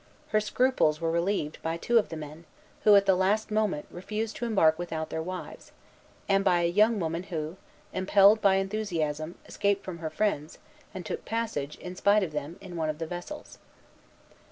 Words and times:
Her 0.29 0.39
scruples 0.41 0.99
were 0.99 1.11
relieved 1.11 1.61
by 1.61 1.77
two 1.77 1.99
of 1.99 2.09
the 2.09 2.17
men, 2.17 2.45
who, 2.85 2.95
at 2.95 3.05
the 3.05 3.13
last 3.13 3.51
moment, 3.51 3.85
refused 3.91 4.35
to 4.37 4.45
embark 4.47 4.79
without 4.79 5.11
their 5.11 5.21
wives, 5.21 5.73
and 6.27 6.43
by 6.43 6.61
a 6.61 6.67
young 6.67 6.99
woman, 6.99 7.21
who, 7.21 7.57
impelled 7.93 8.41
by 8.41 8.55
enthusiasm, 8.55 9.35
escaped 9.45 9.83
from 9.85 9.99
her 9.99 10.09
friends, 10.09 10.57
and 10.91 11.05
took 11.05 11.23
passage, 11.23 11.75
in 11.77 11.95
spite 11.95 12.23
of 12.23 12.31
them, 12.31 12.57
in 12.61 12.75
one 12.75 12.89
of 12.89 12.97
the 12.97 13.05
vessels. 13.05 13.59